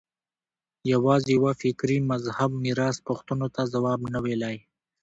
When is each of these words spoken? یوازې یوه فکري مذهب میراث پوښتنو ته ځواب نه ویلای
یوازې 0.91 1.29
یوه 1.37 1.51
فکري 1.61 1.97
مذهب 2.11 2.51
میراث 2.63 2.97
پوښتنو 3.07 3.47
ته 3.55 3.61
ځواب 3.73 3.99
نه 4.13 4.19
ویلای 4.23 4.57